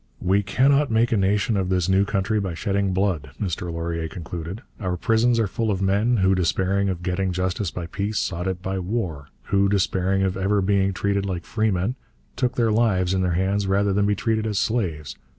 [0.19, 4.63] 'We cannot make a nation of this new country by shedding blood,' Mr Laurier concluded.
[4.79, 8.63] 'Our prisons are full of men, who, despairing of getting justice by peace, sought it
[8.63, 11.97] by war, who, despairing of ever being treated like freemen,
[12.35, 15.15] took their lives in their hands rather than be treated as slaves.